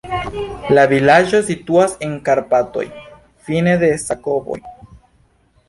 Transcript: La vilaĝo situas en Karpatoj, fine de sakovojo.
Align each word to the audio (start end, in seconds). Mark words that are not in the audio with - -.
La 0.77 0.85
vilaĝo 0.93 1.41
situas 1.49 1.93
en 2.09 2.17
Karpatoj, 2.29 2.87
fine 3.51 3.77
de 3.85 3.93
sakovojo. 4.07 4.91